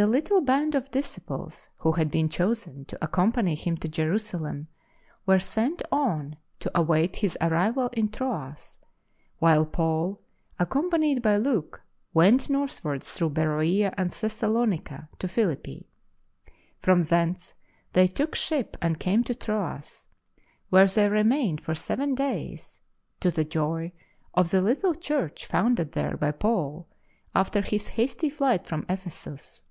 The 0.00 0.06
little 0.06 0.40
band 0.40 0.76
of 0.76 0.92
disciples 0.92 1.70
who 1.78 1.90
had 1.90 2.08
been 2.08 2.28
chosen 2.28 2.84
to 2.84 2.96
accompany 3.04 3.56
him 3.56 3.76
to 3.78 3.88
Jerusalem 3.88 4.68
were 5.26 5.40
sent 5.40 5.82
on 5.90 6.36
to 6.60 6.70
await 6.72 7.16
his 7.16 7.36
arrival 7.40 7.88
in 7.92 8.08
Troas, 8.08 8.78
while 9.40 9.66
Paul, 9.66 10.20
accompanied 10.56 11.20
by 11.20 11.36
Luke, 11.36 11.82
went 12.14 12.48
northwards 12.48 13.12
through 13.12 13.30
Beroea 13.30 13.92
and 13.96 14.12
Thessalonica 14.12 15.08
to 15.18 15.26
Philippi. 15.26 15.88
From 16.78 17.02
thence 17.02 17.54
they 17.92 18.06
took 18.06 18.36
ship 18.36 18.76
and 18.80 19.00
came 19.00 19.24
to 19.24 19.34
Troas, 19.34 20.06
where 20.68 20.86
they 20.86 21.08
remained 21.08 21.60
for 21.60 21.74
seven 21.74 22.14
days, 22.14 22.78
to 23.18 23.32
the 23.32 23.42
joy 23.44 23.90
of 24.32 24.50
the 24.50 24.62
little 24.62 24.94
Church 24.94 25.44
founded 25.44 25.90
there 25.90 26.16
by 26.16 26.30
Paul 26.30 26.86
after 27.34 27.62
his 27.62 27.88
hasty 27.88 28.30
flight 28.30 28.64
from 28.64 28.86
Ephesus. 28.88 29.64